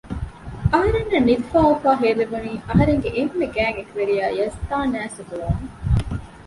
[0.73, 5.69] އަހަރެންނަށް ނިދިފައި އޮއްވާ ހޭލެވުނީ އަހަރެންގެ އެންމެ ގާތް އެކުވެރިޔާ ޔަޒްދާން އައިސް ގޮވުމުން